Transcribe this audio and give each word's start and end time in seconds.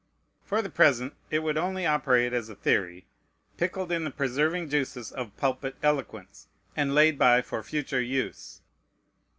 For 0.43 0.63
the 0.63 0.69
present 0.71 1.13
it 1.29 1.43
would 1.43 1.59
only 1.59 1.85
operate 1.85 2.33
as 2.33 2.49
a 2.49 2.55
theory, 2.55 3.05
pickled 3.57 3.91
in 3.91 4.03
the 4.03 4.09
preserving 4.09 4.67
juices 4.69 5.11
of 5.11 5.37
pulpit 5.37 5.75
eloquence, 5.83 6.47
and 6.75 6.95
laid 6.95 7.19
by 7.19 7.43
for 7.43 7.61
future 7.61 8.01
use. 8.01 8.61